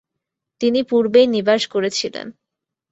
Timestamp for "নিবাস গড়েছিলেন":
1.27-2.27